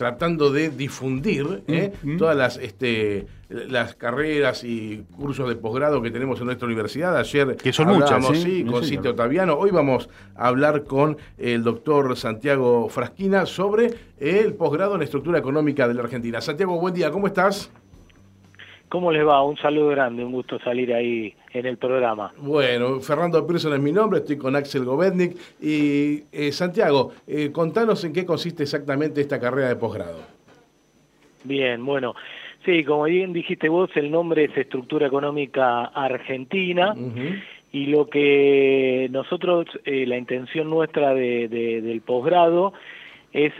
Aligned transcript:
tratando 0.00 0.50
de 0.50 0.70
difundir 0.70 1.62
¿eh? 1.68 1.92
todas 2.16 2.34
las, 2.34 2.56
este, 2.56 3.26
las 3.50 3.94
carreras 3.94 4.64
y 4.64 5.04
cursos 5.14 5.46
de 5.46 5.56
posgrado 5.56 6.00
que 6.00 6.10
tenemos 6.10 6.40
en 6.40 6.46
nuestra 6.46 6.66
universidad. 6.66 7.18
Ayer 7.18 7.54
que 7.56 7.70
son 7.70 7.88
muchas, 7.88 8.24
sí, 8.38 8.64
con 8.64 8.82
Cite 8.82 9.10
Otaviano. 9.10 9.58
Hoy 9.58 9.70
vamos 9.70 10.08
a 10.36 10.48
hablar 10.48 10.84
con 10.84 11.18
el 11.36 11.62
doctor 11.62 12.16
Santiago 12.16 12.88
Frasquina 12.88 13.44
sobre 13.44 13.90
el 14.18 14.54
posgrado 14.54 14.94
en 14.94 15.02
estructura 15.02 15.38
económica 15.38 15.86
de 15.86 15.92
la 15.92 16.00
Argentina. 16.00 16.40
Santiago, 16.40 16.80
buen 16.80 16.94
día, 16.94 17.10
¿cómo 17.10 17.26
estás? 17.26 17.70
¿Cómo 18.90 19.12
les 19.12 19.24
va? 19.24 19.40
Un 19.44 19.56
saludo 19.56 19.86
grande, 19.90 20.24
un 20.24 20.32
gusto 20.32 20.58
salir 20.58 20.92
ahí 20.92 21.32
en 21.52 21.64
el 21.64 21.76
programa. 21.76 22.32
Bueno, 22.38 22.98
Fernando 22.98 23.46
Pearson 23.46 23.72
es 23.74 23.78
mi 23.78 23.92
nombre, 23.92 24.18
estoy 24.18 24.36
con 24.36 24.56
Axel 24.56 24.84
Govetnik. 24.84 25.36
Y 25.60 26.24
eh, 26.32 26.50
Santiago, 26.50 27.12
eh, 27.24 27.52
contanos 27.52 28.02
en 28.02 28.12
qué 28.12 28.26
consiste 28.26 28.64
exactamente 28.64 29.20
esta 29.20 29.38
carrera 29.38 29.68
de 29.68 29.76
posgrado. 29.76 30.18
Bien, 31.44 31.86
bueno, 31.86 32.16
sí, 32.64 32.82
como 32.82 33.04
bien 33.04 33.32
dijiste 33.32 33.68
vos, 33.68 33.90
el 33.94 34.10
nombre 34.10 34.46
es 34.46 34.56
Estructura 34.56 35.06
Económica 35.06 35.84
Argentina. 35.84 36.92
Y 37.70 37.86
lo 37.86 38.08
que 38.08 39.06
nosotros, 39.12 39.66
eh, 39.84 40.04
la 40.04 40.18
intención 40.18 40.68
nuestra 40.68 41.14
de, 41.14 41.46
del 41.48 42.00
posgrado 42.00 42.72
es 43.32 43.52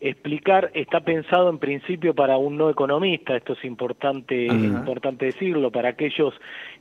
explicar 0.00 0.70
está 0.74 1.00
pensado 1.00 1.48
en 1.48 1.58
principio 1.58 2.14
para 2.14 2.36
un 2.36 2.56
no 2.56 2.68
economista, 2.68 3.36
esto 3.36 3.54
es 3.54 3.64
importante, 3.64 4.46
importante 4.46 5.26
decirlo, 5.26 5.70
para 5.70 5.90
aquellos 5.90 6.34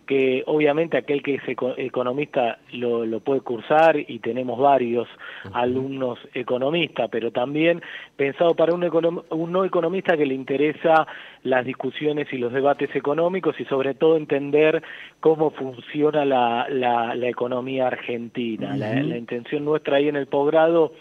que 0.06 0.44
obviamente 0.48 0.98
aquel 0.98 1.24
que 1.24 1.36
es 1.36 1.44
economista 1.78 2.60
lo, 2.74 3.06
lo 3.06 3.22
puede 3.22 3.42
cursar 3.42 3.98
y 3.98 4.20
tenemos 4.20 4.60
varios 4.60 5.08
alumnos 5.54 6.20
economistas, 6.34 7.10
pero 7.10 7.32
también 7.32 7.82
pensado 8.18 8.56
para 8.56 8.74
un, 8.74 9.24
un 9.30 9.52
no 9.52 9.64
economista 9.64 10.18
que 10.18 10.26
le 10.26 10.34
interesa 10.34 11.08
las 11.44 11.66
discusiones 11.66 12.28
y 12.34 12.38
los 12.38 12.52
debates 12.52 12.94
económicos 12.96 13.58
y 13.60 13.66
sobre 13.66 13.94
todo 13.94 14.18
entender 14.18 14.84
cómo 15.20 15.52
funciona 15.52 16.26
la, 16.26 16.68
la, 16.70 17.28
economía 17.28 17.88
argentina. 17.88 18.76
la, 18.76 19.02
la, 19.02 19.18
intención 19.18 19.64
nuestra 19.64 19.98
ahí 19.98 20.10
en 20.10 20.18
el 20.18 20.28
posgrado 20.28 20.94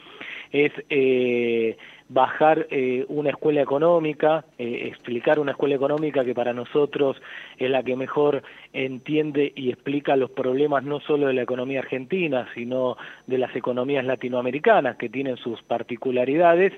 es 0.53 0.73
eh, 0.91 1.77
bajar 2.13 2.67
eh, 2.71 3.07
una 3.09 3.31
escuela 3.31 3.63
económica, 3.63 4.45
eh, 4.59 4.89
explicar 4.89 5.39
una 5.39 5.53
escuela 5.53 5.75
económica 5.75 6.25
que 6.25 6.35
para 6.35 6.53
nosotros 6.53 7.17
es 7.57 7.71
la 7.71 7.83
que 7.83 7.97
mejor 7.97 8.43
entiende 8.73 9.53
y 9.55 9.71
explica 9.71 10.17
los 10.17 10.31
problemas 10.31 10.83
no 10.85 11.01
solo 11.01 11.27
de 11.27 11.35
la 11.35 11.43
economía 11.43 11.81
argentina, 11.81 12.49
sino 12.55 12.97
de 13.27 13.39
las 13.39 13.55
economías 13.55 14.05
latinoamericanas 14.05 14.97
que 14.97 15.09
tienen 15.09 15.37
sus 15.37 15.63
particularidades, 15.63 16.73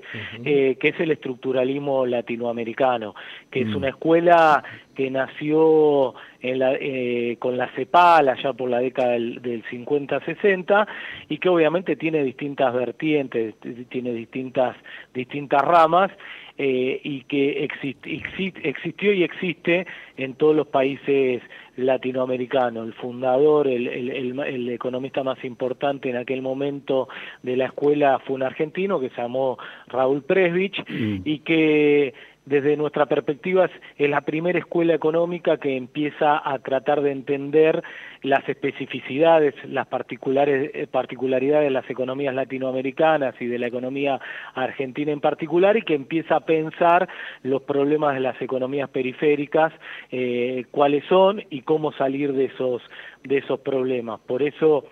eh, 0.45 0.77
que 0.81 0.89
es 0.89 1.01
el 1.01 1.13
estructuralismo 1.13 2.07
latinoamericano, 2.07 3.15
que 3.51 3.63
es 3.63 3.69
mm. 3.69 3.77
una 3.77 3.89
escuela 3.91 4.65
que 4.95 5.11
nació 5.11 6.15
en 6.41 6.59
la, 6.59 6.75
eh, 6.75 7.37
con 7.39 7.57
la 7.57 7.69
CEPAL 7.75 8.29
allá 8.29 8.53
por 8.53 8.69
la 8.69 8.79
década 8.79 9.13
del, 9.13 9.65
50-60 9.65 10.87
y 11.29 11.39
que 11.39 11.49
obviamente 11.49 11.97
tiene 11.97 12.23
distintas 12.23 12.73
vertientes, 12.75 13.55
tiene 13.89 14.13
distintas, 14.13 14.77
distintas 15.13 15.63
ramas 15.63 16.11
eh, 16.57 17.01
y 17.03 17.23
que 17.25 17.65
existió 17.65 19.13
y 19.13 19.25
existe 19.25 19.87
en 20.17 20.35
todos 20.35 20.55
los 20.55 20.69
países 20.69 21.43
latinoamericanos. 21.77 22.87
El 22.87 22.93
fundador, 22.95 23.67
el, 23.67 23.89
el, 23.89 24.69
economista 24.69 25.25
más 25.25 25.43
importante 25.45 26.11
en 26.11 26.17
aquel 26.17 26.43
momento 26.43 27.09
de 27.43 27.57
la 27.57 27.67
escuela 27.67 28.21
fue 28.21 28.37
un 28.37 28.45
argentino 28.45 29.01
que 29.01 29.11
se 29.11 29.21
llamó 29.21 29.59
Raúl 29.89 30.23
Presbich 30.23 30.79
mm. 30.89 31.23
y 31.25 31.41
que 31.41 32.15
desde 32.47 32.77
nuestra 32.77 33.07
perspectiva 33.07 33.71
es 33.97 34.11
la 34.11 34.21
primera 34.21 34.59
escuela 34.59 34.95
económica 34.95 35.57
que 35.57 35.77
empieza 35.77 36.41
a 36.45 36.59
tratar 36.59 37.01
de 37.01 37.11
entender 37.11 37.83
las 38.23 38.47
especificidades, 38.49 39.55
las 39.65 39.87
particulares, 39.87 40.71
eh, 40.75 40.87
particularidades 40.87 41.67
de 41.67 41.71
las 41.71 41.89
economías 41.89 42.35
latinoamericanas 42.35 43.35
y 43.41 43.47
de 43.47 43.59
la 43.59 43.67
economía 43.67 44.21
argentina 44.55 45.13
en 45.13 45.21
particular 45.21 45.77
y 45.77 45.83
que 45.83 45.95
empieza 45.95 46.37
a 46.37 46.41
pensar 46.41 47.09
los 47.43 47.63
problemas 47.63 48.15
de 48.15 48.21
las 48.21 48.41
economías 48.41 48.91
periféricas, 48.91 49.73
eh, 50.11 50.67
cuáles 50.71 51.05
son 51.07 51.43
y 51.51 51.63
cómo 51.63 51.93
salir 51.93 52.33
de 52.33 52.47
esos, 52.47 52.83
de 53.23 53.39
esos 53.39 53.61
problemas. 53.61 54.21
Por 54.21 54.43
eso 54.43 54.85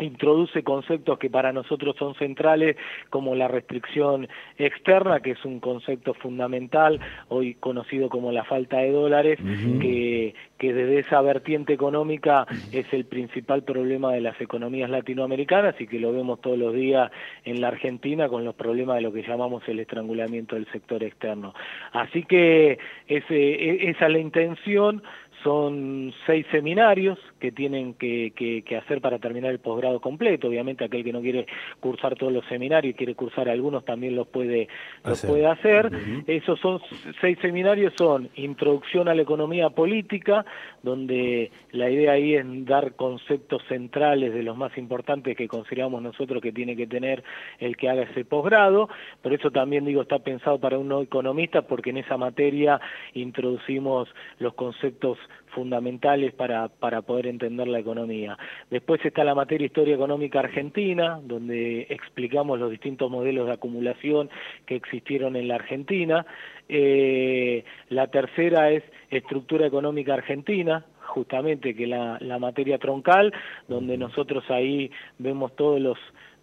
introduce 0.00 0.62
conceptos 0.62 1.18
que 1.18 1.30
para 1.30 1.52
nosotros 1.52 1.96
son 1.98 2.14
centrales 2.14 2.76
como 3.10 3.34
la 3.34 3.48
restricción 3.48 4.28
externa, 4.58 5.20
que 5.20 5.32
es 5.32 5.44
un 5.44 5.60
concepto 5.60 6.14
fundamental, 6.14 7.00
hoy 7.28 7.54
conocido 7.54 8.08
como 8.08 8.32
la 8.32 8.44
falta 8.44 8.78
de 8.78 8.90
dólares, 8.90 9.38
que, 9.80 10.34
que 10.58 10.72
desde 10.72 11.00
esa 11.00 11.20
vertiente 11.20 11.72
económica 11.72 12.46
es 12.72 12.86
el 12.92 13.04
principal 13.04 13.62
problema 13.62 14.12
de 14.12 14.20
las 14.20 14.40
economías 14.40 14.90
latinoamericanas 14.90 15.80
y 15.80 15.86
que 15.86 15.98
lo 15.98 16.12
vemos 16.12 16.40
todos 16.40 16.58
los 16.58 16.74
días 16.74 17.10
en 17.44 17.60
la 17.60 17.68
Argentina 17.68 18.28
con 18.28 18.44
los 18.44 18.54
problemas 18.54 18.96
de 18.96 19.02
lo 19.02 19.12
que 19.12 19.22
llamamos 19.22 19.62
el 19.68 19.80
estrangulamiento 19.80 20.56
del 20.56 20.66
sector 20.72 21.02
externo. 21.02 21.54
Así 21.92 22.24
que 22.24 22.78
ese, 23.06 23.36
e, 23.36 23.90
esa 23.90 24.06
es 24.06 24.12
la 24.12 24.18
intención, 24.18 25.02
son 25.42 26.12
seis 26.26 26.46
seminarios 26.50 27.18
que 27.38 27.52
tienen 27.52 27.94
que, 27.94 28.32
que, 28.36 28.76
hacer 28.76 29.00
para 29.00 29.18
terminar 29.18 29.50
el 29.50 29.58
posgrado 29.58 30.00
completo. 30.00 30.48
Obviamente 30.48 30.84
aquel 30.84 31.02
que 31.02 31.12
no 31.12 31.20
quiere 31.20 31.46
cursar 31.80 32.14
todos 32.16 32.32
los 32.32 32.44
seminarios 32.46 32.94
y 32.94 32.96
quiere 32.96 33.14
cursar 33.14 33.48
algunos 33.48 33.84
también 33.84 34.14
los 34.16 34.28
puede, 34.28 34.68
los 35.04 35.24
puede 35.24 35.46
hacer. 35.46 35.90
Esos 36.26 36.60
son 36.60 36.80
seis 37.20 37.38
seminarios, 37.40 37.94
son 37.96 38.28
Introducción 38.36 39.08
a 39.08 39.14
la 39.14 39.22
Economía 39.22 39.70
Política, 39.70 40.44
donde 40.82 41.50
la 41.72 41.90
idea 41.90 42.12
ahí 42.12 42.34
es 42.34 42.44
dar 42.66 42.94
conceptos 42.94 43.62
centrales 43.68 44.34
de 44.34 44.42
los 44.42 44.56
más 44.56 44.76
importantes 44.76 45.36
que 45.36 45.48
consideramos 45.48 46.02
nosotros 46.02 46.42
que 46.42 46.52
tiene 46.52 46.76
que 46.76 46.86
tener 46.86 47.22
el 47.58 47.76
que 47.76 47.88
haga 47.88 48.02
ese 48.02 48.24
posgrado. 48.24 48.88
Por 49.22 49.32
eso 49.32 49.50
también 49.50 49.84
digo, 49.84 50.02
está 50.02 50.18
pensado 50.18 50.58
para 50.58 50.78
un 50.78 50.88
no 50.88 51.00
economista, 51.02 51.62
porque 51.62 51.90
en 51.90 51.98
esa 51.98 52.16
materia 52.16 52.80
introducimos 53.14 54.08
los 54.38 54.54
conceptos 54.54 55.18
fundamentales 55.54 56.32
para, 56.34 56.68
para 56.68 57.02
poder 57.02 57.26
entender 57.26 57.68
la 57.68 57.78
economía. 57.78 58.38
Después 58.70 59.04
está 59.04 59.24
la 59.24 59.34
materia 59.34 59.66
Historia 59.66 59.94
Económica 59.94 60.40
Argentina, 60.40 61.20
donde 61.22 61.86
explicamos 61.90 62.58
los 62.58 62.70
distintos 62.70 63.10
modelos 63.10 63.46
de 63.46 63.52
acumulación 63.52 64.30
que 64.66 64.76
existieron 64.76 65.36
en 65.36 65.48
la 65.48 65.56
Argentina. 65.56 66.26
Eh, 66.68 67.64
la 67.88 68.06
tercera 68.08 68.70
es 68.70 68.82
Estructura 69.10 69.66
Económica 69.66 70.14
Argentina, 70.14 70.84
justamente 71.06 71.74
que 71.74 71.86
la, 71.86 72.18
la 72.20 72.38
materia 72.38 72.78
troncal, 72.78 73.32
donde 73.68 73.98
nosotros 73.98 74.44
ahí 74.50 74.90
vemos 75.18 75.54
todos 75.56 75.80
los 75.80 75.98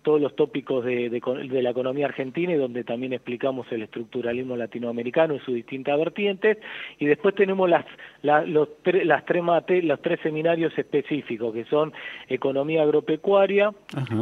todos 0.08 0.22
los 0.22 0.38
tópicos 0.38 0.86
de, 0.86 1.10
de, 1.10 1.62
la 1.62 1.72
economía 1.72 2.06
argentina 2.06 2.54
y 2.54 2.56
donde 2.56 2.86
también 2.86 3.12
explicamos 3.12 3.70
el 3.74 3.82
estructuralismo 3.82 4.56
latinoamericano 4.56 5.36
y 5.36 5.40
sus 5.40 5.54
distintas 5.54 6.00
vertientes. 6.00 6.60
Y 6.98 7.08
después 7.08 7.36
tenemos 7.36 7.70
las, 7.70 7.84
los, 8.24 8.70
las 8.86 9.26
tres 9.26 9.44
los 9.84 10.02
tres 10.02 10.22
seminarios 10.24 10.72
específicos, 10.78 11.54
que 11.54 11.66
son 11.66 11.92
economía 12.30 12.84
agropecuaria, 12.84 13.74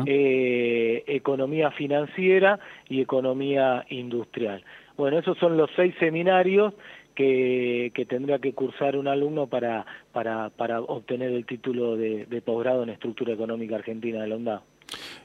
eh, 0.07 1.03
economía 1.06 1.69
financiera 1.69 2.57
y 2.90 3.02
economía 3.02 3.85
industrial. 3.90 4.63
Bueno, 4.97 5.19
esos 5.19 5.38
son 5.38 5.56
los 5.56 5.69
seis 5.75 5.94
seminarios 6.00 6.73
que, 7.14 7.91
que, 7.93 8.08
tendría 8.08 8.40
que 8.40 8.53
cursar 8.53 8.97
un 8.97 9.08
alumno 9.08 9.46
para, 9.46 9.85
para, 10.11 10.49
para 10.49 10.81
obtener 10.81 11.31
el 11.31 11.46
título 11.46 11.96
de, 11.96 12.26
de 12.26 12.41
posgrado 12.41 12.81
en 12.81 12.90
estructura 12.90 13.34
económica 13.34 13.76
argentina 13.76 14.23
de 14.23 14.28
la 14.28 14.35
UNDAD. 14.38 14.61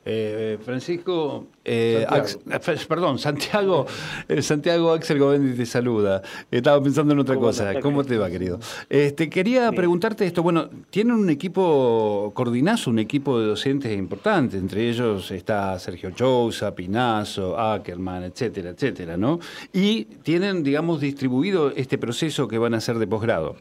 Eh, 0.05 0.57
Francisco, 0.65 1.49
eh, 1.63 2.07
eh, 2.11 2.77
perdón, 2.89 3.19
Santiago, 3.19 3.87
Santiago 4.41 4.93
Axel 4.93 5.19
Govendi 5.19 5.57
te 5.57 5.67
saluda. 5.67 6.23
Estaba 6.51 6.83
pensando 6.83 7.13
en 7.13 7.21
otra 7.21 7.37
cosa. 7.37 7.79
¿Cómo 7.81 8.03
te 8.03 8.17
va, 8.17 8.31
querido? 8.31 8.59
Este, 8.89 9.29
quería 9.29 9.71
preguntarte 9.73 10.25
esto. 10.25 10.43
Bueno, 10.43 10.71
tienen 10.89 11.15
un 11.15 11.29
equipo, 11.29 12.33
coordinazo, 12.35 12.91
un 12.91 12.99
equipo 12.99 13.39
de 13.39 13.49
docentes 13.49 13.97
importante. 13.97 14.57
Entre 14.57 14.89
ellos 14.89 15.31
está 15.31 15.79
Sergio 15.79 16.11
Chousa, 16.13 16.75
Pinazo, 16.75 17.59
Ackerman, 17.59 18.25
etcétera, 18.25 18.71
etcétera, 18.71 19.17
¿no? 19.19 19.39
Y 19.73 20.07
tienen, 20.23 20.63
digamos, 20.63 21.01
distribuido 21.01 21.73
este 21.77 21.99
proceso 21.99 22.49
que 22.49 22.57
van 22.57 22.73
a 22.73 22.79
hacer 22.79 22.97
de 22.99 23.07
posgrado. 23.07 23.57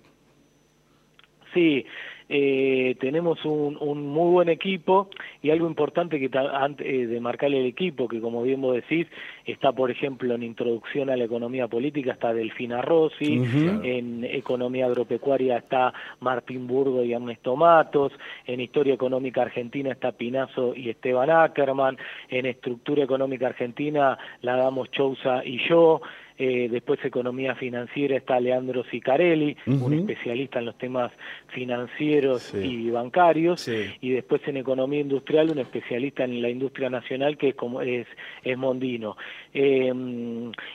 Sí, 1.53 1.85
eh, 2.31 2.95
tenemos 2.99 3.43
un, 3.43 3.75
muy 4.07 4.31
buen 4.31 4.49
equipo 4.49 5.09
y 5.41 5.51
algo 5.51 5.67
importante 5.67 6.19
que 6.19 6.29
antes 6.37 6.85
eh, 6.85 7.07
de 7.07 7.19
marcarle 7.19 7.59
el 7.59 7.65
equipo, 7.65 8.07
que 8.07 8.19
como 8.19 8.43
bien 8.43 8.61
vos 8.61 8.75
decís, 8.75 9.07
está 9.45 9.71
por 9.71 9.89
ejemplo 9.91 10.35
en 10.35 10.43
Introducción 10.43 11.09
a 11.09 11.15
la 11.15 11.23
Economía 11.23 11.67
Política, 11.67 12.13
está 12.13 12.33
Delfina 12.33 12.81
Rossi, 12.81 13.41
en 13.83 14.23
Economía 14.25 14.85
Agropecuaria 14.85 15.57
está 15.57 15.93
Martín 16.19 16.67
Burgo 16.67 17.03
y 17.03 17.13
Ernesto 17.13 17.55
Matos, 17.55 18.11
en 18.45 18.59
Historia 18.59 18.93
Económica 18.93 19.41
Argentina 19.41 19.91
está 19.91 20.11
Pinazo 20.11 20.75
y 20.75 20.89
Esteban 20.89 21.29
Ackerman, 21.29 21.97
en 22.29 22.45
Estructura 22.45 23.03
Económica 23.03 23.47
Argentina 23.47 24.17
la 24.41 24.55
damos 24.55 24.91
Chousa 24.91 25.43
y 25.45 25.59
yo, 25.67 26.01
eh, 26.41 26.69
después 26.71 27.03
economía 27.03 27.53
financiera 27.55 28.15
está 28.15 28.39
Leandro 28.39 28.85
Sicarelli, 28.85 29.57
un 29.67 29.93
especialista 29.93 30.59
en 30.59 30.67
los 30.67 30.77
temas 30.77 31.11
financieros 31.49 32.53
y 32.53 32.89
bancarios, 32.89 33.67
y 33.67 34.11
después 34.11 34.41
en 34.47 34.55
economía 34.55 35.01
industrial 35.01 35.28
un 35.29 35.59
especialista 35.59 36.23
en 36.23 36.41
la 36.41 36.49
industria 36.49 36.89
nacional 36.89 37.37
que 37.37 37.49
es, 37.49 37.55
como, 37.55 37.81
es, 37.81 38.07
es 38.43 38.57
Mondino. 38.57 39.15
Eh, 39.53 39.93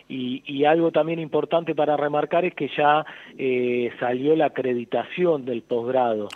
y, 0.08 0.64
algo 0.64 0.92
también 0.92 1.18
importante 1.18 1.74
para 1.74 1.94
remarcar 1.94 2.46
es 2.46 2.54
que 2.54 2.70
ya 2.74 3.04
eh, 3.36 3.92
salió 4.00 4.34
la 4.34 4.46
acreditación 4.46 5.44
del 5.44 5.60
posgrado 5.60 6.28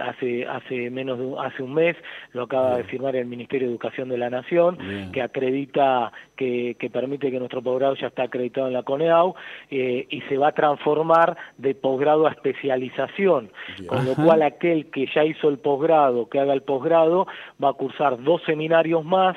hace 0.00 0.46
hace 0.46 0.90
menos 0.90 1.18
de 1.18 1.34
hace 1.40 1.64
un 1.64 1.74
mes 1.74 1.96
lo 2.32 2.44
acaba 2.44 2.76
de 2.76 2.84
firmar 2.84 3.16
el 3.16 3.26
Ministerio 3.26 3.66
de 3.66 3.72
Educación 3.72 4.08
de 4.10 4.16
la 4.16 4.30
Nación 4.30 4.78
que 5.12 5.22
acredita 5.22 6.12
que, 6.36 6.76
que 6.78 6.88
permite 6.88 7.32
que 7.32 7.38
nuestro 7.38 7.62
posgrado 7.62 7.96
ya 7.96 8.06
está 8.06 8.24
acreditado 8.24 8.68
en 8.68 8.74
la 8.74 8.82
CONEAU 8.82 9.34
eh, 9.70 10.06
y 10.08 10.20
se 10.22 10.38
va 10.38 10.48
a 10.48 10.52
transformar 10.52 11.36
de 11.58 11.74
posgrado 11.74 12.26
a 12.26 12.30
especialización, 12.30 13.50
con 13.86 14.04
lo 14.04 14.14
cual 14.14 14.42
aquel 14.42 14.90
que 14.90 15.06
ya 15.14 15.24
hizo 15.24 15.48
el 15.48 15.58
posgrado, 15.58 16.28
que 16.28 16.40
haga 16.40 16.52
el 16.52 16.62
posgrado, 16.62 16.89
va 17.62 17.70
a 17.70 17.72
cursar 17.74 18.22
dos 18.22 18.42
seminarios 18.44 19.04
más 19.04 19.36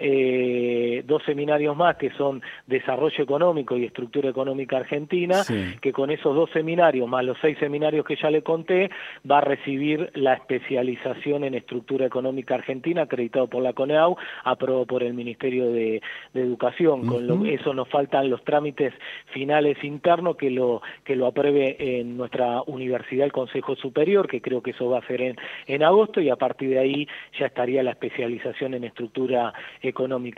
eh, 0.00 1.02
dos 1.04 1.24
seminarios 1.24 1.76
más 1.76 1.96
que 1.96 2.10
son 2.10 2.40
Desarrollo 2.68 3.24
Económico 3.24 3.76
y 3.76 3.84
Estructura 3.84 4.30
Económica 4.30 4.76
Argentina, 4.76 5.42
que 5.80 5.92
con 5.92 6.12
esos 6.12 6.36
dos 6.36 6.50
seminarios, 6.52 7.08
más 7.08 7.24
los 7.24 7.36
seis 7.40 7.58
seminarios 7.58 8.06
que 8.06 8.14
ya 8.14 8.30
le 8.30 8.42
conté, 8.42 8.90
va 9.28 9.38
a 9.38 9.40
recibir 9.40 10.10
la 10.14 10.34
especialización 10.34 11.42
en 11.42 11.54
Estructura 11.54 12.06
Económica 12.06 12.54
Argentina, 12.54 13.02
acreditado 13.02 13.48
por 13.48 13.60
la 13.60 13.72
CONEAU, 13.72 14.16
aprobado 14.44 14.86
por 14.86 15.02
el 15.02 15.14
Ministerio 15.14 15.72
de, 15.72 16.00
Educación. 16.32 17.06
Con 17.06 17.26
lo, 17.26 17.44
eso 17.44 17.74
nos 17.74 17.88
faltan 17.88 18.30
los 18.30 18.44
trámites 18.44 18.94
finales 19.32 19.82
internos 19.82 20.36
que 20.36 20.50
lo, 20.50 20.82
que 21.04 21.16
lo 21.16 21.26
apruebe 21.26 21.76
en 21.78 22.16
nuestra 22.16 22.62
universidad 22.66 23.24
el 23.24 23.32
Consejo 23.32 23.74
Superior, 23.74 24.28
que 24.28 24.40
creo 24.40 24.62
que 24.62 24.70
eso 24.70 24.88
va 24.88 24.98
a 24.98 25.06
ser 25.06 25.20
en, 25.22 25.36
en 25.66 25.82
agosto, 25.82 26.20
y 26.20 26.30
a 26.30 26.36
partir 26.36 26.70
de 26.70 26.78
ahí 26.78 27.08
ya 27.38 27.46
estaría 27.46 27.82
la 27.82 27.90
especialización 27.90 28.74
en 28.74 28.84
estructura 28.84 29.52
económica 29.82 29.87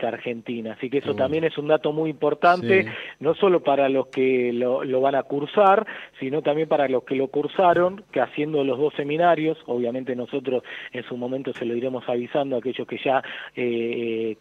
argentina. 0.07 0.73
Así 0.73 0.89
que 0.89 0.99
eso 0.99 1.15
también 1.15 1.43
es 1.43 1.57
un 1.57 1.67
dato 1.67 1.91
muy 1.91 2.09
importante, 2.09 2.85
no 3.19 3.33
solo 3.35 3.61
para 3.61 3.89
los 3.89 4.07
que 4.07 4.51
lo, 4.53 5.01
van 5.01 5.15
a 5.15 5.23
cursar, 5.23 5.85
sino 6.19 6.41
también 6.41 6.67
para 6.67 6.87
los 6.87 7.03
que 7.03 7.15
lo 7.15 7.27
cursaron, 7.27 8.03
que 8.11 8.21
haciendo 8.21 8.63
los 8.63 8.77
dos 8.77 8.93
seminarios, 8.95 9.57
obviamente 9.65 10.15
nosotros 10.15 10.63
en 10.91 11.03
su 11.03 11.17
momento 11.17 11.53
se 11.53 11.65
lo 11.65 11.75
iremos 11.75 12.07
avisando 12.07 12.55
a 12.55 12.59
aquellos 12.59 12.87
que 12.87 12.97
ya, 13.03 13.23
eh, 13.55 14.35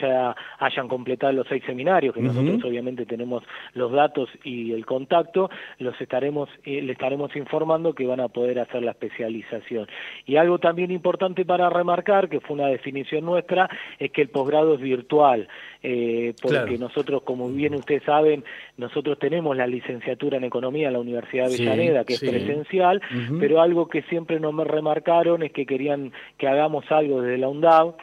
ya 0.00 0.36
hayan 0.58 0.88
completado 0.88 1.32
los 1.32 1.46
seis 1.48 1.62
seminarios, 1.66 2.14
que 2.14 2.20
nosotros 2.20 2.64
obviamente 2.64 3.06
tenemos 3.06 3.42
los 3.74 3.92
datos 3.92 4.28
y 4.42 4.72
el 4.72 4.84
contacto, 4.86 5.50
los 5.78 5.98
estaremos, 6.00 6.48
eh, 6.64 6.82
le 6.82 6.92
estaremos 6.92 7.34
informando 7.36 7.94
que 7.94 8.06
van 8.06 8.20
a 8.20 8.28
poder 8.28 8.58
hacer 8.58 8.82
la 8.82 8.92
especialización. 8.92 9.86
Y 10.26 10.36
algo 10.36 10.58
también 10.58 10.90
importante 10.90 11.44
para 11.44 11.70
remarcar, 11.70 12.28
que 12.28 12.40
fue 12.40 12.54
una 12.54 12.68
definición 12.68 13.24
nuestra, 13.24 13.68
es 13.98 14.10
que 14.10 14.22
el 14.22 14.28
posgrado 14.34 14.74
es 14.74 14.80
virtual, 14.80 15.48
eh, 15.82 16.34
porque 16.42 16.76
nosotros, 16.76 17.22
como 17.22 17.48
bien 17.48 17.74
ustedes 17.74 18.02
saben, 18.02 18.44
nosotros 18.76 19.18
tenemos 19.18 19.56
la 19.56 19.66
licenciatura 19.66 20.36
en 20.36 20.44
Economía 20.44 20.88
en 20.88 20.92
la 20.94 21.00
Universidad 21.00 21.48
de 21.48 21.54
Avellaneda, 21.54 22.04
que 22.04 22.14
es 22.14 22.20
presencial, 22.20 23.00
pero 23.40 23.62
algo 23.62 23.88
que 23.88 24.02
siempre 24.02 24.40
nos 24.40 24.54
remarcaron 24.66 25.42
es 25.42 25.52
que 25.52 25.64
querían 25.64 26.12
que 26.36 26.48
hagamos 26.48 26.84
algo 26.90 27.22
desde 27.22 27.38
la 27.38 27.48
UNDAV, 27.48 27.94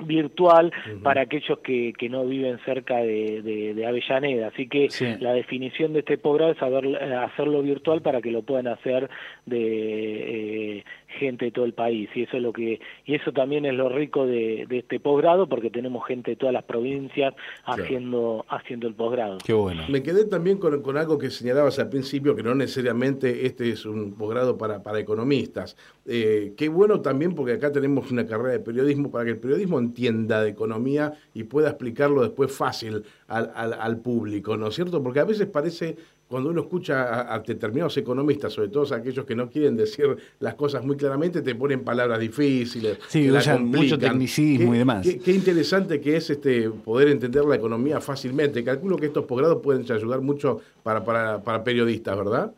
virtual 0.00 0.72
para 1.02 1.22
aquellos 1.22 1.58
que, 1.58 1.92
que, 1.98 2.08
no 2.08 2.24
viven 2.24 2.58
cerca 2.64 2.98
de, 2.98 3.42
de, 3.74 3.86
Avellaneda. 3.86 4.48
Así 4.48 4.68
que 4.68 4.88
la 5.20 5.32
definición 5.32 5.92
de 5.92 6.00
este 6.00 6.18
posgrado 6.18 6.52
es 6.52 6.62
hacerlo 6.62 7.62
virtual 7.62 8.00
para 8.00 8.20
que 8.20 8.30
lo 8.30 8.42
puedan 8.42 8.68
hacer 8.68 9.10
de 9.46 10.78
eh, 10.78 10.84
gente 11.08 11.46
de 11.46 11.50
todo 11.50 11.64
el 11.64 11.72
país 11.72 12.08
y 12.14 12.22
eso 12.22 12.36
es 12.36 12.42
lo 12.42 12.52
que 12.52 12.80
y 13.04 13.14
eso 13.14 13.32
también 13.32 13.64
es 13.64 13.74
lo 13.74 13.88
rico 13.88 14.26
de, 14.26 14.66
este 14.70 15.00
posgrado 15.00 15.48
porque 15.48 15.70
tenemos 15.70 16.06
gente 16.06 16.32
de 16.32 16.36
todas 16.36 16.52
las 16.52 16.64
provincias 16.64 17.34
haciendo 17.64 18.44
haciendo 18.48 18.86
el 18.86 18.94
posgrado. 18.94 19.38
Qué 19.44 19.52
bueno. 19.52 19.84
Me 19.88 20.02
quedé 20.02 20.26
también 20.26 20.58
con, 20.58 20.82
con, 20.82 20.96
algo 20.96 21.18
que 21.18 21.30
señalabas 21.30 21.78
al 21.78 21.88
principio 21.88 22.36
que 22.36 22.42
no 22.42 22.54
necesariamente 22.54 23.46
este 23.46 23.70
es 23.70 23.86
un 23.86 24.14
posgrado 24.14 24.58
para, 24.58 24.82
para 24.82 25.00
economistas. 25.00 25.76
Eh, 26.06 26.52
qué 26.56 26.68
bueno 26.68 27.00
también 27.00 27.34
porque 27.34 27.52
acá 27.52 27.72
tenemos 27.72 28.10
una 28.10 28.26
carrera 28.26 28.52
de 28.52 28.60
periodismo 28.60 29.10
para 29.10 29.24
que 29.24 29.30
el 29.32 29.38
periodismo 29.38 29.78
entienda 29.78 30.42
de 30.42 30.50
economía 30.50 31.12
y 31.34 31.44
pueda 31.44 31.70
explicarlo 31.70 32.22
después 32.22 32.52
fácil 32.52 33.02
al, 33.26 33.50
al, 33.54 33.72
al 33.74 34.00
público, 34.00 34.56
¿no 34.56 34.68
es 34.68 34.74
cierto? 34.74 35.02
Porque 35.02 35.20
a 35.20 35.24
veces 35.24 35.46
parece 35.46 35.96
cuando 36.28 36.50
uno 36.50 36.60
escucha 36.60 37.32
a, 37.34 37.38
determinados 37.40 37.96
economistas, 37.96 38.52
sobre 38.52 38.68
todo 38.68 38.94
aquellos 38.94 39.24
que 39.24 39.34
no 39.34 39.48
quieren 39.48 39.76
decir 39.76 40.14
las 40.40 40.54
cosas 40.54 40.84
muy 40.84 40.96
claramente, 40.96 41.40
te 41.40 41.54
ponen 41.54 41.82
palabras 41.82 42.20
difíciles. 42.20 42.98
Sí, 43.08 43.30
usan 43.30 43.64
mucho 43.64 43.98
tecnicismo 43.98 44.74
y 44.74 44.78
demás. 44.78 45.08
Qué, 45.24 45.32
interesante 45.32 46.00
que 46.00 46.16
es 46.16 46.28
este 46.28 46.68
poder 46.68 47.08
entender 47.08 47.44
la 47.44 47.56
economía 47.56 48.00
fácilmente. 48.00 48.62
Calculo 48.62 48.96
que 48.96 49.06
estos 49.06 49.24
posgrados 49.24 49.62
pueden 49.62 49.90
ayudar 49.90 50.20
mucho 50.20 50.60
para, 50.82 51.02
para, 51.02 51.42
para 51.42 51.64
periodistas, 51.64 52.16
¿verdad? 52.16 52.52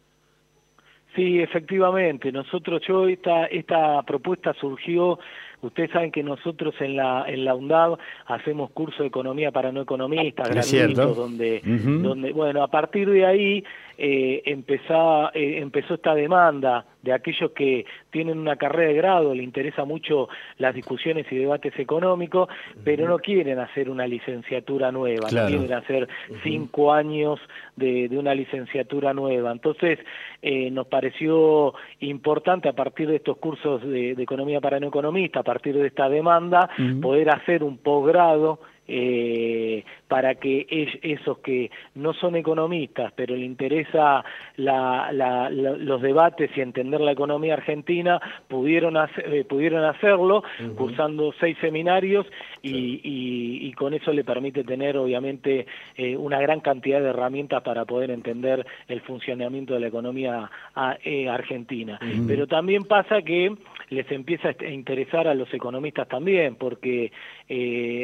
Sí, 1.14 1.40
efectivamente. 1.40 2.32
Nosotros, 2.32 2.82
yo, 2.86 3.06
esta, 3.06 3.46
esta 3.46 4.02
propuesta 4.02 4.52
surgió 4.54 5.18
Ustedes 5.62 5.90
saben 5.90 6.10
que 6.10 6.22
nosotros 6.22 6.74
en 6.80 6.96
la 6.96 7.24
en 7.28 7.44
la 7.44 7.54
UNDAV 7.54 7.98
hacemos 8.26 8.70
curso 8.70 9.02
de 9.02 9.08
economía 9.08 9.50
para 9.50 9.72
no 9.72 9.82
economistas 9.82 10.48
gratuitos, 10.48 11.16
donde, 11.16 11.60
donde, 11.64 12.32
bueno, 12.32 12.62
a 12.62 12.68
partir 12.68 13.10
de 13.10 13.26
ahí 13.26 13.64
eh, 14.02 14.40
empezó, 14.46 15.30
eh, 15.34 15.58
empezó 15.58 15.92
esta 15.92 16.14
demanda 16.14 16.86
de 17.02 17.12
aquellos 17.12 17.50
que 17.50 17.84
tienen 18.10 18.38
una 18.38 18.56
carrera 18.56 18.88
de 18.88 18.96
grado, 18.96 19.34
le 19.34 19.42
interesa 19.42 19.84
mucho 19.84 20.30
las 20.56 20.74
discusiones 20.74 21.26
y 21.30 21.36
debates 21.36 21.78
económicos, 21.78 22.48
pero 22.82 23.06
no 23.06 23.18
quieren 23.18 23.58
hacer 23.58 23.90
una 23.90 24.06
licenciatura 24.06 24.90
nueva, 24.90 25.28
no 25.30 25.46
quieren 25.46 25.72
hacer 25.74 26.08
cinco 26.42 26.94
años 26.94 27.38
de, 27.76 28.08
de, 28.08 28.18
una 28.18 28.34
licenciatura 28.34 29.12
nueva. 29.12 29.52
Entonces, 29.52 29.98
eh, 30.40 30.70
nos 30.70 30.86
pareció 30.86 31.74
importante 31.98 32.70
a 32.70 32.72
partir 32.72 33.06
de 33.06 33.16
estos 33.16 33.36
cursos 33.36 33.82
de, 33.82 34.14
de 34.14 34.22
economía 34.22 34.62
para 34.62 34.80
no 34.80 34.88
economistas, 34.88 35.40
a 35.40 35.44
partir 35.44 35.76
de 35.76 35.88
esta 35.88 36.08
demanda, 36.08 36.70
poder 37.02 37.28
hacer 37.28 37.62
un 37.62 37.76
posgrado 37.76 38.60
eh, 38.92 39.84
para 40.08 40.34
que 40.34 40.66
esos 41.02 41.38
que 41.38 41.70
no 41.94 42.12
son 42.12 42.34
economistas, 42.34 43.12
pero 43.14 43.36
le 43.36 43.44
interesa 43.44 44.24
los 44.56 46.02
debates 46.02 46.50
y 46.56 46.60
entender 46.60 47.00
la 47.00 47.12
economía 47.12 47.54
argentina, 47.54 48.20
pudieron, 48.48 48.96
eh, 48.96 49.44
pudieron 49.48 49.84
hacerlo 49.84 50.42
cursando 50.76 51.32
seis 51.38 51.56
seminarios 51.60 52.26
y, 52.60 53.72
con 53.74 53.94
eso 53.94 54.12
le 54.12 54.24
permite 54.24 54.64
tener 54.64 54.96
obviamente 54.96 55.66
eh, 55.96 56.16
una 56.16 56.40
gran 56.40 56.58
cantidad 56.60 57.00
de 57.00 57.10
herramientas 57.10 57.62
para 57.62 57.84
poder 57.84 58.10
entender 58.10 58.66
el 58.88 59.00
funcionamiento 59.02 59.74
de 59.74 59.80
la 59.80 59.86
economía 59.86 60.50
argentina. 60.74 62.00
Pero 62.26 62.48
también 62.48 62.82
pasa 62.82 63.22
que 63.22 63.54
les 63.90 64.10
empieza 64.10 64.48
a 64.48 64.64
interesar 64.66 65.28
a 65.28 65.34
los 65.34 65.52
economistas 65.54 66.08
también, 66.08 66.56
porque 66.56 67.12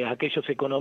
aquellos 0.08 0.48
economistas, 0.48 0.75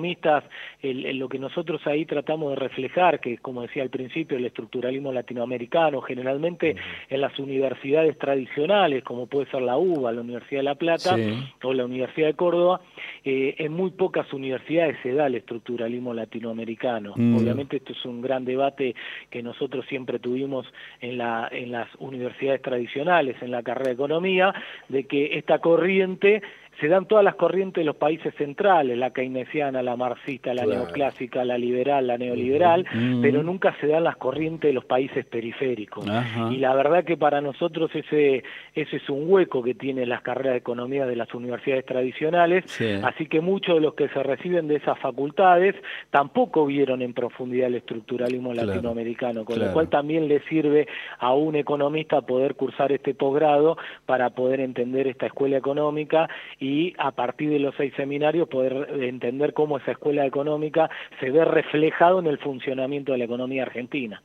lo 0.81 1.29
que 1.29 1.39
nosotros 1.39 1.85
ahí 1.85 2.05
tratamos 2.05 2.51
de 2.51 2.55
reflejar, 2.55 3.19
que 3.19 3.37
como 3.37 3.61
decía 3.61 3.83
al 3.83 3.89
principio, 3.89 4.37
el 4.37 4.45
estructuralismo 4.45 5.11
latinoamericano, 5.11 6.01
generalmente 6.01 6.75
en 7.09 7.21
las 7.21 7.37
universidades 7.39 8.17
tradicionales, 8.17 9.03
como 9.03 9.27
puede 9.27 9.49
ser 9.49 9.61
la 9.61 9.77
UBA, 9.77 10.11
la 10.11 10.21
Universidad 10.21 10.59
de 10.59 10.63
La 10.63 10.75
Plata 10.75 11.15
o 11.63 11.73
la 11.73 11.85
Universidad 11.85 12.27
de 12.27 12.33
Córdoba, 12.33 12.81
eh, 13.23 13.55
en 13.57 13.73
muy 13.73 13.91
pocas 13.91 14.31
universidades 14.33 14.97
se 15.03 15.13
da 15.13 15.27
el 15.27 15.35
estructuralismo 15.35 16.13
latinoamericano. 16.13 17.13
Mm. 17.15 17.37
Obviamente 17.37 17.77
esto 17.77 17.93
es 17.93 18.05
un 18.05 18.21
gran 18.21 18.45
debate 18.45 18.95
que 19.29 19.41
nosotros 19.41 19.85
siempre 19.87 20.19
tuvimos 20.19 20.65
en, 21.01 21.17
la, 21.17 21.47
en 21.51 21.71
las 21.71 21.87
universidades 21.99 22.61
tradicionales, 22.61 23.35
en 23.41 23.51
la 23.51 23.63
carrera 23.63 23.89
de 23.89 23.93
economía, 23.93 24.53
de 24.89 25.05
que 25.05 25.37
esta 25.37 25.59
corriente 25.59 26.41
se 26.79 26.87
dan 26.87 27.05
todas 27.05 27.23
las 27.23 27.35
corrientes 27.35 27.81
de 27.81 27.85
los 27.85 27.95
países 27.95 28.33
centrales, 28.35 28.97
la 28.97 29.11
keynesiana, 29.11 29.81
la 29.81 29.95
marxista, 29.95 30.53
la 30.53 30.65
neoclásica, 30.65 31.45
la 31.45 31.57
liberal, 31.57 32.07
la 32.07 32.17
neoliberal, 32.17 32.85
pero 33.21 33.43
nunca 33.43 33.75
se 33.79 33.87
dan 33.87 34.03
las 34.03 34.17
corrientes 34.17 34.69
de 34.69 34.73
los 34.73 34.85
países 34.85 35.25
periféricos. 35.25 36.05
Y 36.51 36.57
la 36.57 36.73
verdad 36.73 37.03
que 37.03 37.17
para 37.17 37.41
nosotros 37.41 37.91
ese, 37.93 38.43
ese 38.73 38.97
es 38.97 39.09
un 39.09 39.23
hueco 39.27 39.63
que 39.63 39.73
tienen 39.73 40.09
las 40.09 40.21
carreras 40.21 40.53
de 40.53 40.59
economía 40.59 41.05
de 41.05 41.15
las 41.15 41.33
universidades 41.33 41.85
tradicionales, 41.85 42.65
así 43.03 43.27
que 43.27 43.41
muchos 43.41 43.75
de 43.75 43.81
los 43.81 43.93
que 43.93 44.09
se 44.09 44.21
reciben 44.23 44.67
de 44.67 44.75
esas 44.75 44.99
facultades 44.99 45.75
tampoco 46.09 46.65
vieron 46.65 47.01
en 47.01 47.13
profundidad 47.13 47.67
el 47.67 47.75
estructuralismo 47.75 48.53
latinoamericano, 48.53 49.45
con 49.45 49.59
lo 49.59 49.71
cual 49.71 49.89
también 49.89 50.27
le 50.27 50.41
sirve 50.41 50.87
a 51.19 51.33
un 51.33 51.55
economista 51.55 52.21
poder 52.21 52.55
cursar 52.55 52.91
este 52.91 53.13
posgrado 53.13 53.77
para 54.05 54.31
poder 54.31 54.59
entender 54.59 55.07
esta 55.07 55.27
escuela 55.27 55.57
económica 55.57 56.27
y 56.59 56.64
a 56.97 57.11
partir 57.11 57.49
de 57.49 57.59
los 57.59 57.75
seis 57.75 57.93
seminarios 57.95 58.47
poder 58.47 58.87
entender 59.01 59.53
cómo 59.53 59.77
esa 59.77 59.91
escuela 59.91 60.25
económica 60.25 60.89
se 61.19 61.29
ve 61.31 61.45
reflejado 61.45 62.19
en 62.19 62.27
el 62.27 62.37
funcionamiento 62.39 63.11
de 63.11 63.19
la 63.19 63.25
economía 63.25 63.63
argentina. 63.63 64.21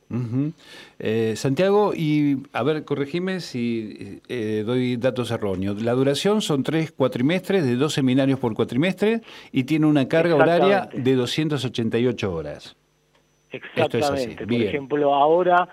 Eh, 0.99 1.33
Santiago, 1.35 1.93
y 1.95 2.37
a 2.53 2.63
ver, 2.63 2.83
corregime 2.85 3.39
si 3.39 4.21
eh, 4.27 4.63
doy 4.65 4.97
datos 4.97 5.31
erróneos. 5.31 5.81
La 5.81 5.93
duración 5.93 6.41
son 6.41 6.63
tres 6.63 6.91
cuatrimestres 6.91 7.65
de 7.65 7.75
dos 7.75 7.93
seminarios 7.93 8.39
por 8.39 8.53
cuatrimestre 8.53 9.21
y 9.51 9.63
tiene 9.63 9.85
una 9.85 10.07
carga 10.07 10.35
horaria 10.35 10.89
de 10.93 11.15
288 11.15 12.33
horas. 12.33 12.75
Exactamente. 13.51 14.45
Por 14.45 14.53
ejemplo, 14.53 15.13
ahora 15.13 15.67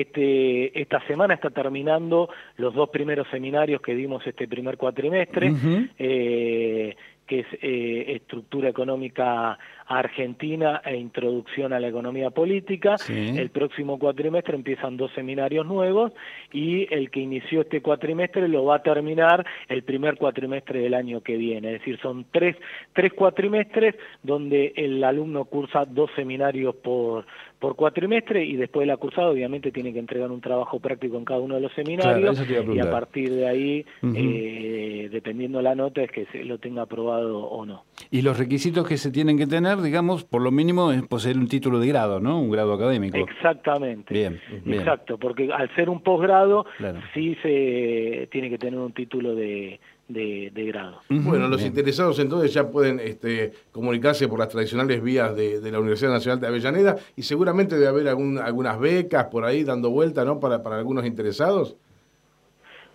este, 0.00 0.78
esta 0.78 1.00
semana 1.06 1.34
está 1.34 1.48
terminando 1.48 2.28
los 2.58 2.74
dos 2.74 2.90
primeros 2.90 3.26
seminarios 3.28 3.80
que 3.80 3.94
dimos 3.94 4.26
este 4.26 4.46
primer 4.46 4.76
cuatrimestre, 4.76 5.52
eh, 5.98 6.94
que 7.26 7.40
es 7.40 7.46
eh, 7.62 8.16
Estructura 8.16 8.68
Económica 8.68 9.58
Argentina 9.86 10.82
e 10.84 10.96
Introducción 10.96 11.72
a 11.72 11.80
la 11.80 11.88
Economía 11.88 12.30
Política. 12.30 12.96
El 13.08 13.50
próximo 13.50 13.98
cuatrimestre 13.98 14.56
empiezan 14.56 14.96
dos 14.96 15.12
seminarios 15.14 15.66
nuevos 15.66 16.12
y 16.52 16.92
el 16.92 17.10
que 17.10 17.20
inició 17.20 17.62
este 17.62 17.80
cuatrimestre 17.80 18.48
lo 18.48 18.64
va 18.64 18.76
a 18.76 18.82
terminar 18.82 19.46
el 19.68 19.82
primer 19.82 20.16
cuatrimestre 20.16 20.80
del 20.80 20.94
año 20.94 21.20
que 21.20 21.36
viene. 21.36 21.74
Es 21.74 21.80
decir, 21.80 21.98
son 22.00 22.26
tres, 22.32 22.56
tres 22.92 23.12
cuatrimestres 23.12 23.94
donde 24.22 24.72
el 24.76 25.02
alumno 25.04 25.44
cursa 25.44 25.84
dos 25.84 26.10
seminarios 26.16 26.74
por, 26.76 27.26
por 27.58 27.76
cuatrimestre 27.76 28.44
y 28.44 28.56
después 28.56 28.82
de 28.82 28.92
la 28.92 28.96
cursada 28.96 29.30
obviamente 29.30 29.72
tiene 29.72 29.92
que 29.92 29.98
entregar 29.98 30.30
un 30.30 30.40
trabajo 30.40 30.78
práctico 30.78 31.16
en 31.16 31.24
cada 31.24 31.40
uno 31.40 31.54
de 31.54 31.60
los 31.60 31.72
seminarios 31.72 32.42
y 32.48 32.78
a 32.78 32.90
partir 32.90 33.32
de 33.32 33.48
ahí, 33.48 33.86
eh, 34.14 35.08
dependiendo 35.10 35.62
la 35.62 35.74
nota, 35.74 36.02
es 36.02 36.10
que 36.10 36.26
se 36.26 36.44
lo 36.44 36.58
tenga 36.58 36.82
aprobado 36.82 37.44
o 37.44 37.64
no. 37.64 37.84
Y 38.10 38.22
los 38.22 38.38
requisitos 38.38 38.86
que 38.86 38.96
se 38.96 39.10
tienen 39.10 39.38
que 39.38 39.46
tener, 39.46 39.75
digamos, 39.82 40.24
por 40.24 40.42
lo 40.42 40.50
mínimo 40.50 40.92
es 40.92 41.02
poseer 41.02 41.36
un 41.38 41.48
título 41.48 41.78
de 41.78 41.88
grado, 41.88 42.20
¿no? 42.20 42.40
Un 42.40 42.50
grado 42.50 42.72
académico. 42.72 43.18
Exactamente. 43.18 44.12
Bien, 44.12 44.40
Exacto, 44.66 45.18
porque 45.18 45.52
al 45.52 45.74
ser 45.74 45.88
un 45.90 46.02
posgrado 46.02 46.66
sí 47.14 47.36
se 47.42 48.28
tiene 48.30 48.50
que 48.50 48.58
tener 48.58 48.78
un 48.78 48.92
título 48.92 49.34
de 49.34 49.80
de, 50.08 50.64
grado. 50.66 51.00
Bueno, 51.08 51.48
los 51.48 51.64
interesados 51.64 52.18
entonces 52.18 52.52
ya 52.52 52.70
pueden 52.70 53.00
este, 53.00 53.52
comunicarse 53.72 54.28
por 54.28 54.38
las 54.38 54.48
tradicionales 54.48 55.02
vías 55.02 55.34
de, 55.34 55.60
la 55.70 55.80
Universidad 55.80 56.10
Nacional 56.10 56.40
de 56.40 56.46
Avellaneda 56.46 56.96
y 57.16 57.22
seguramente 57.22 57.74
debe 57.74 57.88
haber 57.88 58.08
algún, 58.08 58.38
algunas 58.38 58.78
becas 58.78 59.26
por 59.26 59.44
ahí 59.44 59.64
dando 59.64 59.90
vuelta 59.90 60.24
¿no? 60.24 60.38
para, 60.38 60.62
para 60.62 60.76
algunos 60.76 61.04
interesados. 61.06 61.76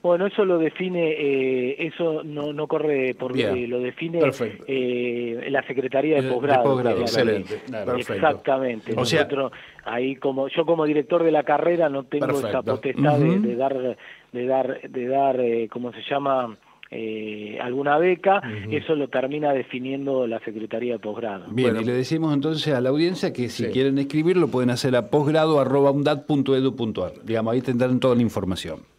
Bueno, 0.01 0.25
eso 0.25 0.45
lo 0.45 0.57
define, 0.57 1.11
eh, 1.11 1.87
eso 1.87 2.23
no, 2.23 2.53
no 2.53 2.67
corre 2.67 3.13
por 3.13 3.37
eh, 3.37 3.67
lo 3.67 3.79
define 3.79 4.19
eh, 4.67 5.47
la 5.49 5.65
Secretaría 5.67 6.21
de 6.21 6.29
Posgrado. 6.29 6.81
excelente. 6.99 7.61
Exactamente. 7.97 8.95
Nosotros, 8.95 9.51
ahí 9.85 10.15
como 10.15 10.47
yo 10.47 10.65
como 10.65 10.85
director 10.85 11.23
de 11.23 11.31
la 11.31 11.43
carrera 11.43 11.89
no 11.89 12.05
tengo 12.05 12.39
esa 12.39 12.61
potestad 12.61 13.19
de, 13.19 13.55
dar, 13.55 13.97
de 14.31 14.45
dar, 14.45 14.81
de 14.89 15.07
dar, 15.07 15.39
¿cómo 15.69 15.91
se 15.93 16.01
llama? 16.09 16.57
eh, 16.91 17.57
alguna 17.61 17.97
beca, 17.97 18.41
eso 18.69 18.95
lo 18.95 19.07
termina 19.07 19.53
definiendo 19.53 20.27
la 20.27 20.41
Secretaría 20.41 20.91
de 20.93 20.99
Posgrado. 20.99 21.45
Bien, 21.49 21.77
y 21.77 21.85
le 21.85 21.93
decimos 21.93 22.33
entonces 22.33 22.73
a 22.73 22.81
la 22.81 22.89
audiencia 22.89 23.31
que 23.31 23.47
si 23.47 23.67
quieren 23.67 23.97
escribir 23.97 24.35
lo 24.35 24.49
pueden 24.49 24.71
hacer 24.71 24.97
a 24.97 25.09
posgrado.undat.edu.ar. 25.09 27.13
Digamos, 27.23 27.53
ahí 27.53 27.61
tendrán 27.61 28.01
toda 28.01 28.15
la 28.15 28.21
información. 28.21 28.90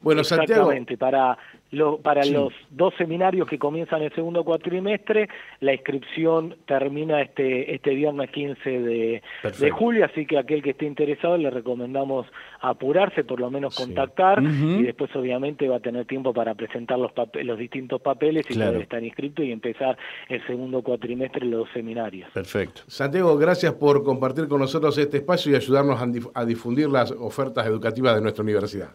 Bueno, 0.00 0.20
Exactamente, 0.20 0.96
para 0.96 1.36
para 2.02 2.24
los 2.24 2.52
dos 2.70 2.94
seminarios 2.96 3.46
que 3.46 3.58
comienzan 3.58 4.02
el 4.02 4.14
segundo 4.14 4.42
cuatrimestre, 4.42 5.28
la 5.60 5.74
inscripción 5.74 6.56
termina 6.66 7.20
este, 7.20 7.74
este 7.74 7.94
viernes 7.94 8.30
15 8.30 8.70
de, 8.70 9.22
julio, 9.70 10.04
así 10.06 10.24
que 10.24 10.38
aquel 10.38 10.62
que 10.62 10.70
esté 10.70 10.86
interesado 10.86 11.36
le 11.36 11.50
recomendamos 11.50 12.26
apurarse, 12.60 13.24
por 13.24 13.40
lo 13.40 13.50
menos 13.50 13.76
contactar, 13.76 14.42
y 14.42 14.82
después 14.82 15.14
obviamente 15.14 15.68
va 15.68 15.76
a 15.76 15.80
tener 15.80 16.06
tiempo 16.06 16.32
para 16.32 16.54
presentar 16.54 16.98
los, 16.98 17.12
los 17.42 17.58
distintos 17.58 18.00
papeles 18.00 18.46
y 18.48 18.54
poder 18.54 18.82
estar 18.82 19.02
inscrito 19.02 19.42
y 19.42 19.52
empezar 19.52 19.98
el 20.28 20.44
segundo 20.46 20.82
cuatrimestre 20.82 21.44
los 21.44 21.60
dos 21.60 21.68
seminarios. 21.74 22.30
Perfecto. 22.30 22.82
Santiago, 22.86 23.36
gracias 23.36 23.74
por 23.74 24.02
compartir 24.02 24.48
con 24.48 24.60
nosotros 24.60 24.96
este 24.96 25.18
espacio 25.18 25.52
y 25.52 25.56
ayudarnos 25.56 26.00
a 26.34 26.44
difundir 26.46 26.88
las 26.88 27.10
ofertas 27.10 27.66
educativas 27.66 28.14
de 28.14 28.22
nuestra 28.22 28.42
universidad. 28.42 28.90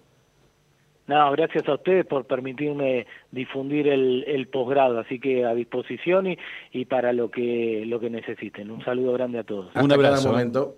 No, 1.08 1.32
gracias 1.32 1.68
a 1.68 1.74
ustedes 1.74 2.06
por 2.06 2.26
permitirme 2.26 3.06
difundir 3.32 3.88
el, 3.88 4.24
el 4.26 4.48
posgrado, 4.48 5.00
así 5.00 5.20
que 5.20 5.46
a 5.46 5.54
disposición 5.54 6.28
y, 6.28 6.38
y, 6.72 6.86
para 6.86 7.12
lo 7.12 7.30
que 7.30 7.84
lo 7.86 8.00
que 8.00 8.10
necesiten. 8.10 8.72
Un 8.72 8.84
saludo 8.86 9.14
grande 9.14 9.40
a 9.40 9.44
todos. 9.44 9.72
Un 9.76 9.92
abrazo. 9.92 10.32
momento. 10.32 10.78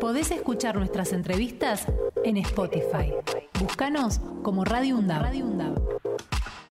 Podés 0.00 0.30
escuchar 0.30 0.76
nuestras 0.76 1.12
entrevistas 1.12 1.86
en 2.24 2.36
Spotify. 2.38 3.12
Búscanos 3.60 4.20
como 4.42 4.64
Radio 4.64 4.96
Radio 4.98 5.46
UNDAV. 5.46 5.74